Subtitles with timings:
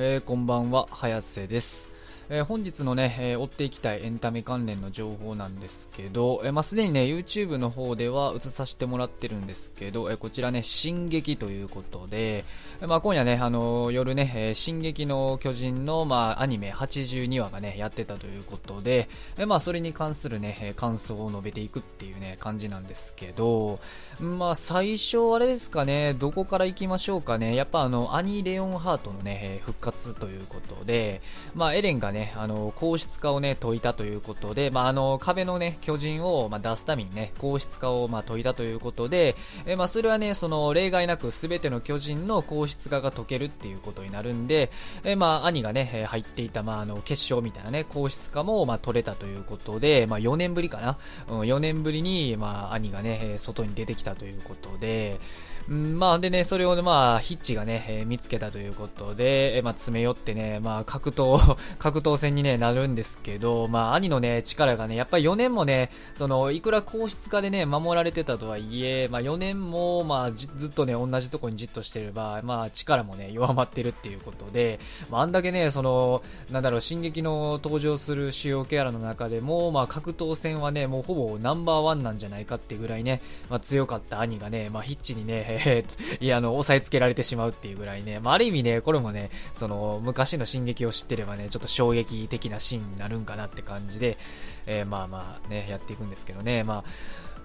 [0.00, 1.90] えー、こんばんは、早瀬です。
[2.30, 12.44] えー、本日のね、えー、追っていきたいエンタメ関連の情報なんですけど、えー、まあ、すでにね、YouTube の方では映させてもらってるんですけど、えこちらね、進撃ということで、
[12.86, 19.08] まあ、今夜ね、あの夜ね、え進撃の巨人の、まあ、アニメ82話がね、やってたということで、
[19.38, 23.78] えまあ、それに関するね、感想を述べていくっていうね、感じなんですけど、
[24.20, 31.22] まあ、最初あれですかね、どこから行きましょうかね、やっぱあの、アニ・レオンハートのね、復活ということで、
[31.54, 39.36] まあ、エレンがね、ね、あの、硬質化をね、解いたということで、まあ、あの、壁のね、巨人を、まあ、出すためにね、硬質化を、まあ、解いたということで、
[39.66, 44.70] えまあ、それはね、その、例外なく全ての巨人の硬質化が解けるっていうことになるんで、
[45.04, 50.98] えまあ、兄がね、入っていた、まあ、あの、決勝みたいなね、硬質化も、まあ、取れたということで、まあ、4年ぶりかな。
[51.28, 55.20] うん、4年ぶりに、まあ、兄がね、外に出てきたということで、
[55.68, 61.38] うん、まあ、でね、それをね、まあ、ヒッチがね、えー、見つけたということで、えー、まあ、詰め寄ってね、まあ、格闘、
[61.78, 83.20] 格闘戦にね、なるんですけど、まあ、兄のね、力がね、やっぱり4年もね、その、いくら皇室化でね、守られてたとはいえ、まあ、4年も、まあ、ずっとね、同じとこにじっとしてれば、まあ、力もね、弱まってるっていうことで、まあ、あんだけね、その、なんだろう、進撃の登場する主要キャラの中でも、まあ、格闘戦はね、もうほぼナンバーワンなんじゃないかってぐらいね、
[83.50, 94.18] まあ、強かった兄がね、まあ、ヒッチにね、えー、いや、あの、押さえつけられてしまうっていうぐらいね、まあ、ある意味ね、これもね、その、昔の進撃を知ってればね、ちょっと衝撃的なシーンになるんかなって感じで、
[94.66, 96.84] えー、まあまあね、やっていくんですけどね、ま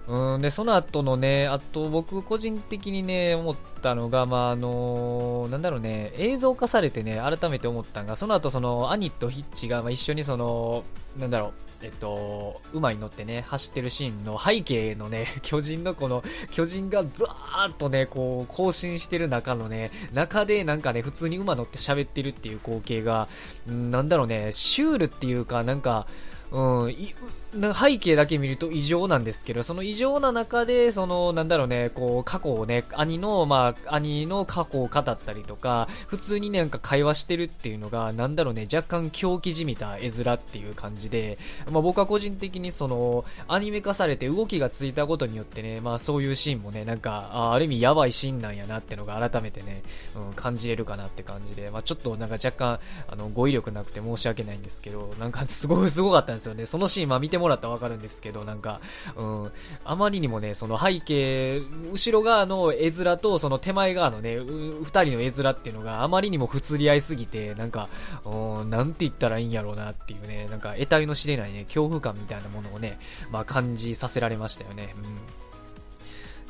[0.08, 10.84] あ、うん、で、その後のね、あと僕個人的にね、思ったのが、まあ、あのー、なんだろうね、映像化されてね、改めて思ったのが、その後その、兄とヒッチが、まあ、一緒にその、
[11.18, 23.28] なんだろう、えっと、馬に乗ってね、走ってるシーンの背景のね、 巨人のこの、巨人がザーッとね、こう、更新してる中のね、中でなんかね、普通に馬乗って喋ってるっていう光景が、
[23.70, 26.06] んなんだろうね、シュールっていうか、なんか、
[26.54, 41.38] うん、背景だけ見ると異常なんですけど、その異常な中で、その、なんだろうね、こう、過去をね、兄の、まあ、兄の過去を語ったりとか、普通に、なんか会話してるっていうのが、なんだろうね、若干狂気じみた絵面っていう感じで、
[41.70, 49.82] まあ僕は個人的にその、アニメ化されて動きがついたことによってね、まあそういうシーンもね、なんか、あある意味やばいシーンなんやなってのが改めてね、
[50.14, 52.78] うん、感じれるかなって感じで、まあちょっとなんか若干、
[53.08, 56.66] あの、語彙力なくて申し訳ないんですけど、なんかすごい、すごかったんですよね。
[56.66, 58.80] そのシーン、ま見てもらったらわかるんですけど、なんか、
[59.16, 59.52] うん、
[59.84, 61.60] あまりにもね、その背景、
[61.92, 67.88] 後ろ側の絵面と、その手前側のね、二人の絵面っていうのがあまりにも不釣り合いすぎて、なんか、
[68.24, 72.98] うん、なんて言ったらいいんやろうなっていうね、なんか、得体の知れないね、恐怖感みたいなものをね、
[73.30, 74.94] まあ感じさせられましたよね。
[74.96, 75.44] うん。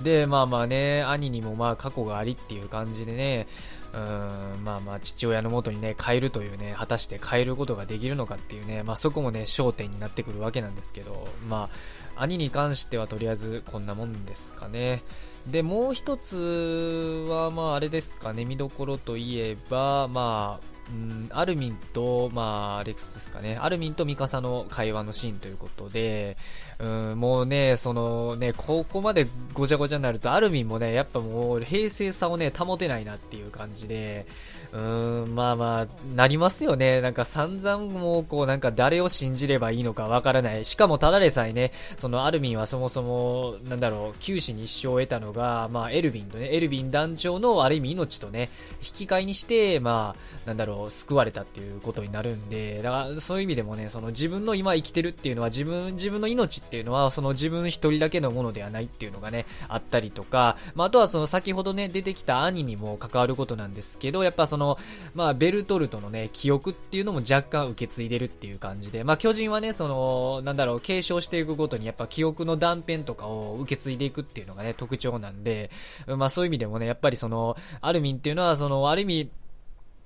[0.02, 3.46] で、まあまあね、兄にもまあ過去がありっていう感じでね、
[3.94, 11.70] うん、まあまあ父親の元にね、変えるというね、果たして変えることができるのかっていうね、まあそこもね、焦点になってくるわけなんですけど、ま
[12.16, 15.02] あ、兄に関してはとりあえずこんなもんですかね。
[15.46, 23.58] で、もう一つは、まああれですかね、見どころといえば、まあ、うん、アルミンと、まあ、アレックスですかね。
[23.60, 26.36] アルミンとミカサの会話のシーンということで、
[26.78, 34.26] うん、もうね、そのね、ここまでごちゃごちゃになると、アルミンもね、やっぱもう平静さをね、保てないなっていう感じで、
[34.72, 35.86] うん、まあまあ、
[36.16, 37.00] なりますよね。
[37.00, 40.64] なんか散々もう、こう、なんか誰を信じればいいのかわからない。
[40.64, 48.50] しかもただでさえね、そのアルミンはそもそも、なんだろう、九死に一生を得たのが、まあ、エルヴィンとね、エルヴィン団長のある意味命とね、
[48.82, 64.78] 引き換えにして、まあ、なんだろう、救われたっていうことになるんで、だからそういう意味でもね、その自分の今生きてるっていうのは自分、自分の命っていうのは、その自分一人だけのものではないっていうのがね、あったりとか、まあ、あとはその先ほどね、出てきた兄にも関わることなんですけど、やっぱその、
[65.14, 75.70] まあ、ベルトルトのね、記憶っていうのも若干受け継いでるっていう感じで、まあ、巨人はね、その、なんだろう、継承していくごとにやっぱ記憶の断片とかを受け継いでいくっていうのがね、特徴なんで、
[76.06, 79.30] まあ、そういう意味でもね、やっぱりその、アルミンっていうのは、その、ある意味、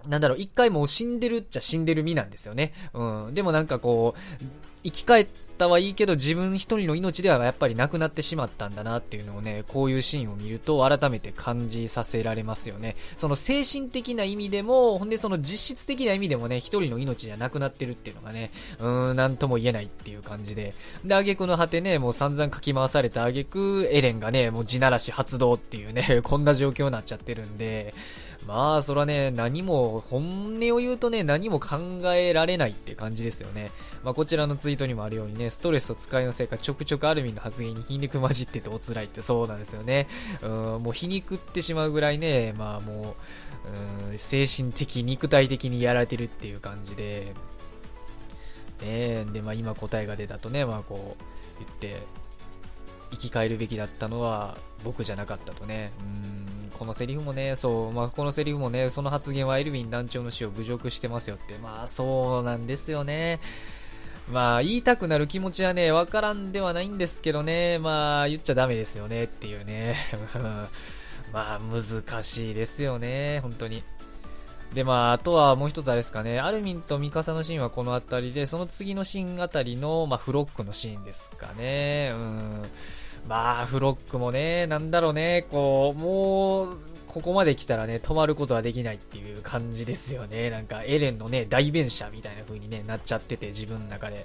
[0.06, 2.72] なんだろう、一回もう死んでるっちゃ死んでる身なんですよね。
[2.94, 3.34] うん。
[3.34, 4.44] でもなんかこう、
[4.84, 5.26] 生き返っ
[5.58, 12.96] たはいいけど自分一人の命ではやっぱりなくなってしまったんだなっていうのをね、こういうシーンを見ると改めて感じさせられますよね。
[13.16, 20.72] その精神的な意味でも、ほんでその実質的な意味でもね、一人の命じゃなくなってるっていうのがね、うーん、なんとも言えないっていう感じで。
[21.04, 27.94] で、挙句の果てね、もう散々かき回された挙句、エレンがね、もう地ならし発動っていうね、 こんな状況になっちゃってるんで、
[28.46, 31.76] まあ、それはね、何も、本音を言うとね、何も考
[32.14, 33.70] えられないって感じですよね。
[34.02, 40.06] まあ、こちらのツイートにもあるようにね、ストレスと使いのせいかちょくちょくアルミンの発言に皮肉混じっててお辛いってそうなんですよね。
[40.42, 40.50] うん、
[40.82, 43.16] もう皮肉ってしまうぐらいね、まあも
[44.06, 47.34] う、うん、精神的、肉体的にやられてるっていう感じで、
[48.82, 51.24] ねで、まあ今答えが出たとね、まあこう
[51.58, 52.02] 言って、
[53.10, 55.92] 生き返るべきだったのは僕じゃなかったとね。
[56.00, 61.56] うん、このセリフもね、そう、まあ、このセリフもね、その発言はエルヴィン団長の死を侮辱してますよって。
[61.58, 63.40] まあ、そうなんですよね。
[64.30, 69.96] まあ、言いたくなる気持ちはね、わからんではないんですけどね、まあ、言っちゃダメですよねっていうね。
[71.32, 73.82] まあ、難しいですよね、本当に。
[74.74, 82.12] で、まあ、あとはもう一つあれですかね、アルミンとミカサのシーンはこの辺りで、その次のシーンあたりの、まあ、フロックのシーンですかね。
[82.14, 82.62] うん。
[83.26, 86.78] まあ、フロックもね、なんだろうね、こう、もう、
[87.18, 90.50] ここまで来たらね、止まることはできないっていう感じですよね。
[90.50, 94.24] なんか、エレンのね、代弁者みたいな風にね、なっちゃってて、自分の中で。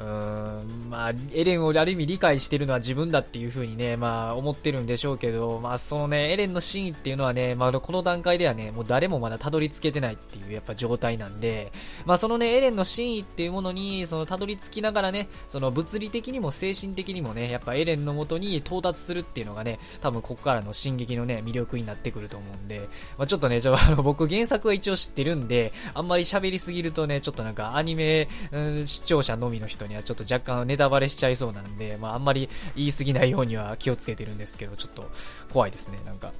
[0.00, 11.72] うん、まあ、エレンをある意味理解してるのは自分だっていう風にね、まあ、思ってるんでしょうけど、まあ、そのね、エレンの真意っていうのはね、まあ、この段階ではね、もう誰もまだたどり着けてないっていう、やっぱ状態なんで、
[12.06, 35.10] まあ、そのね、エレンの真意っていうものに、その、たどり着きながらね、その、物理的にも精神的にもね、やっぱエレンのもとに到達するっていうのがね、多分ここからの進撃のね、魅力になってくると思うんで、まあ、ちょっとね、ちょ、 あの、僕原作は一応知ってるんで、あんまり喋りすぎるとね、ちょっとなんかアニメ、うん、視聴者のみの人にはちょっと若干ネタバレしちゃいそうなんで、まあ、あんまり言い過ぎないようには気をつけてるんですけど、ちょっと
[35.52, 36.32] 怖いですね、なんか。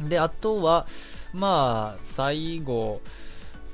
[0.00, 0.86] で、あとは、
[1.32, 3.00] まあ、最後、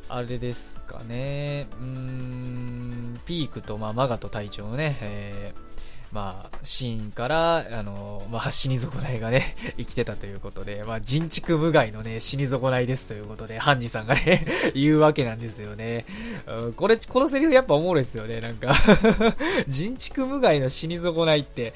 [0.09, 5.70] あれですかね、うーん、ピークと、まあ、マガと隊長のね、えー
[6.13, 16.05] まあ、シーンから、あの、まあ、死に損ないがね、 生きてたということで、まあ、人畜無害のね、死に損ないですということで、ハンジさんがね 言うわけなんですよね。
[16.47, 18.75] うん、これ、このセリフやっぱおもろいですよね、なんか
[19.69, 21.75] 人畜無害の死に損ないって、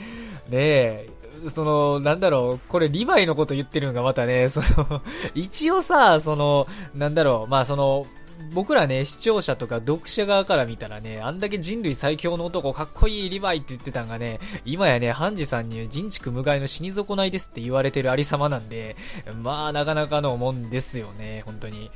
[0.48, 1.08] ねえ、
[1.48, 5.02] その、なんだろう、これリヴァイのこと言ってるのがまたね、その
[5.34, 8.06] 一応さ、その、なんだろう、まあその、
[8.54, 18.96] 僕らね、視聴者とか読者側から見たらね、あんだけ人類最強の男、かっこいいリヴァイって言ってたんがね、今やね、ハンジさんに人畜無害の死に損ないですって言われてるありさまなんで、
[19.42, 21.90] まあ、なかなかのもんですよね、本当に。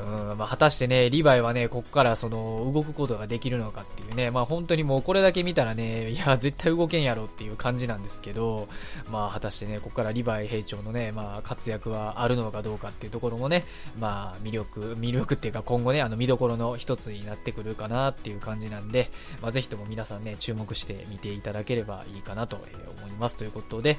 [0.00, 8.68] うん、まあ、果たしてね、リヴァイはね、ここからその、動くことができるのかっていうね、まあ本当にもうこれだけ見たらね、いや、絶対動けんやろっていう感じなんですけど、
[9.10, 13.64] まあ果たしてね、ここからリヴァイ兵長のね、まあ活躍はあるのかどうかっていうところもね、
[13.98, 19.10] まあ魅力、魅力っていうか今後ね、あの見どころの一つになってくるかなっていう感じなんで、
[19.40, 22.66] まあぜひとも皆さんね、注目して見ていただければいいかなと思
[23.08, 23.36] います。
[23.36, 23.96] ということで、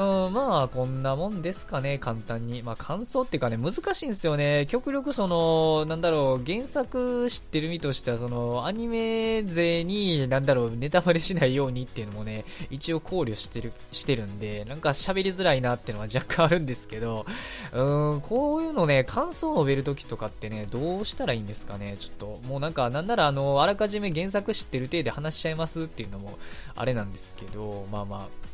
[0.00, 2.62] うん、まあ、こんなもんですかね、簡単に。
[2.62, 4.64] まあ、感想っていうかね、難しいんですよね。
[4.66, 17.26] 極力その、なんだろう、原作知ってる身としては、その、アニメ勢に、なんだろう、ネタバレしないようにっていうのもね、一応考慮してる、してるんで、なんか喋りづらいなっていうのは 若干あるんですけど、
[17.74, 22.40] うん、こういうのね、感想を述べるときとかってね、どうしたらいいんですかね、ちょっと。
[22.48, 26.38] もうなんか、なんならあの、あらかじめ原作知ってる体で話しちゃいますっていうのも、
[26.74, 28.49] あれなんですけど、まあまあ、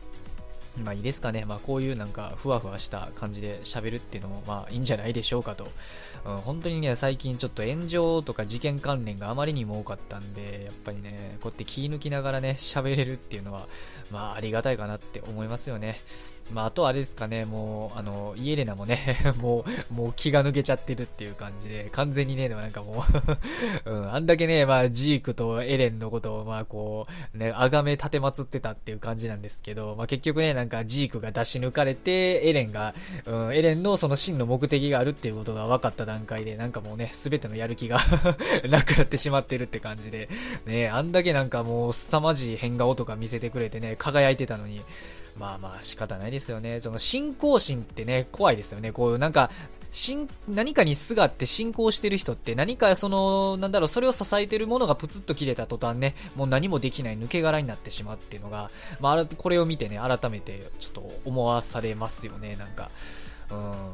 [0.84, 1.44] まあいいですかね。
[1.44, 5.69] まあこういうなんかふわふわした感じで喋るっていうのもまあいいんじゃないでしょうかと。
[6.25, 13.69] うん、本当にね、最近ちょっと炎上とか事件関連があまりにも多かったんで、やっぱりね、こうやって気抜きながらね、喋れるっていうのは、
[14.11, 15.99] まあありがたいかなって思いますよね。
[16.53, 23.05] まあ、あとあれですかね、もう、あの、イエレナもね もう、もう気が抜けちゃってるっていう感じで、完全にね、でもなんかも
[23.85, 37.99] う うん、あんだけね、まあ、ジークとエレンのことを、まあ、こう、ね、あがめ立てまつってたっていう感じなんですけど、まあ、結局ね、なんかジークが出し抜かれて、エレンが、うん、エレンのその真の目的があるっていうことが分かった段階で、なんかもうね、すべてのやる気が
[38.71, 40.29] なくなってしまってるって感じで、
[40.65, 44.81] ね、あんだけなんかもう、凄まじい変顔とか見せてくれてね、輝いてたのに、
[45.38, 46.81] まあまあ仕方ないですよね。
[46.81, 48.93] その信仰心ってね、怖いですよね。
[48.93, 49.50] こういうなんか、
[50.49, 62.90] 何かにすがって信仰してる人って何かその、なんだろう、それを支えてるものがプツッと切れた途端ね、もう何もできない抜け殻になってしまうっていうのが、まあ、これを見てね、改めてちょっと思わされますよね、なんか。
[63.50, 63.85] うん。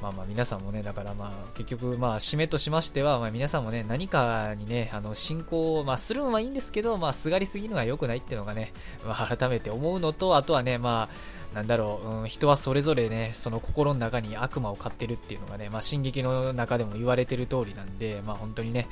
[0.00, 8.72] まあまあ皆さんもね、だからまあ結局まあ締めとしましては、まあ皆さんもね、何かにね、あの進行を、まあするのはいいんですけど、まあすがりすぎるのは良くないっていうのがね、
[9.04, 18.88] まあ改めて思うのと、あとはね、まあ、なんだろう、うん、人はそれぞれね、その心の中に悪魔を飼ってるっていうのがね、まあ、進撃の中でも言われてる通りなんで、まあ、本当にね、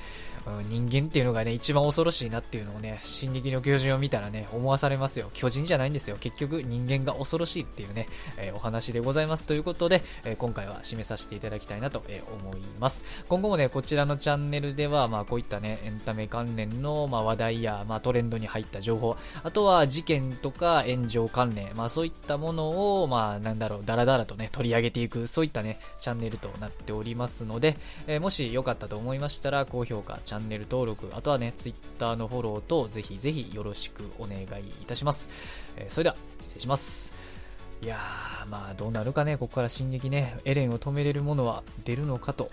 [0.47, 5.31] うん、人間っていうのがね、一番恐ろしいなっていうのをね、進撃の巨人を見たらね、思わされますよ。
[5.35, 6.17] 巨人じゃないんですよ。
[6.19, 8.07] 結局、人間が恐ろしいっていうね、
[8.39, 13.05] えー、お話でございますということで、えー、今回は締めさせていただきたいなと、え思います。
[13.29, 27.76] 今後もね、こちらのチャンネルでは、まあ、こういったね、エンタメ関連の、まあ、話題や、まあ、トレンドに入った情報、あとは事件とか炎上関連、まあ、そういったものものを、まあ、なんだろう、だらだらとね、取り上げていく、そういったね、チャンネルとなっておりますので、
[28.07, 34.47] えー、もしよかったと思いましたら、高評価、チャンネル登録、あとはね、Twitter のフォローと、ぜひぜひよろしくお願いい
[34.87, 35.31] たします。
[35.76, 37.12] えー、それでは、失礼します。
[37.83, 42.50] いやー、まあどうなるかね、ここから進撃ね、エレンを止めれるものは出るのかと